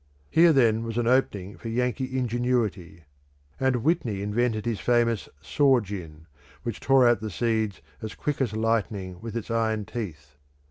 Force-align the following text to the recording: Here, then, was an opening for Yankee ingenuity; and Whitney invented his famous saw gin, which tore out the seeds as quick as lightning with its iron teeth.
Here, 0.31 0.51
then, 0.51 0.81
was 0.81 0.97
an 0.97 1.05
opening 1.05 1.57
for 1.59 1.69
Yankee 1.69 2.17
ingenuity; 2.17 3.03
and 3.59 3.83
Whitney 3.83 4.23
invented 4.23 4.65
his 4.65 4.79
famous 4.79 5.29
saw 5.43 5.79
gin, 5.79 6.25
which 6.63 6.79
tore 6.79 7.07
out 7.07 7.21
the 7.21 7.29
seeds 7.29 7.83
as 8.01 8.15
quick 8.15 8.41
as 8.41 8.53
lightning 8.55 9.21
with 9.21 9.37
its 9.37 9.51
iron 9.51 9.85
teeth. 9.85 10.37